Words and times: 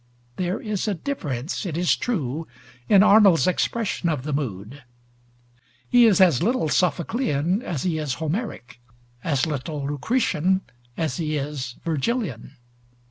There 0.37 0.59
is 0.59 0.87
a 0.87 0.95
difference, 0.95 1.63
it 1.63 1.77
is 1.77 1.95
true, 1.95 2.47
in 2.89 3.03
Arnold's 3.03 3.45
expression 3.45 4.09
of 4.09 4.23
the 4.23 4.33
mood: 4.33 4.81
he 5.87 6.07
is 6.07 6.19
as 6.19 6.41
little 6.41 6.69
Sophoclean 6.69 7.61
as 7.61 7.83
he 7.83 7.99
is 7.99 8.15
Homeric, 8.15 8.79
as 9.23 9.45
little 9.45 9.85
Lucretian 9.85 10.61
as 10.97 11.17
he 11.17 11.37
is 11.37 11.75
Vergilian. 11.85 12.55